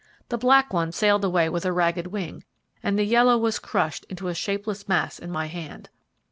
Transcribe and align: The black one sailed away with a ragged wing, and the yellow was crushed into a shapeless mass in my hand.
The 0.29 0.37
black 0.39 0.73
one 0.73 0.91
sailed 0.91 1.23
away 1.23 1.47
with 1.47 1.63
a 1.63 1.71
ragged 1.71 2.07
wing, 2.07 2.43
and 2.81 2.97
the 2.97 3.03
yellow 3.03 3.37
was 3.37 3.59
crushed 3.59 4.03
into 4.09 4.29
a 4.29 4.33
shapeless 4.33 4.87
mass 4.89 5.19
in 5.19 5.29
my 5.29 5.45
hand. 5.45 5.91